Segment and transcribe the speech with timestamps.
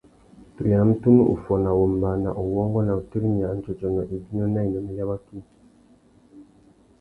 [0.59, 5.37] Tu yānamú tunu uffôna, wombāna, uwôngô na utirimiya andjôdjônô, ibinô na inúnú ya waki.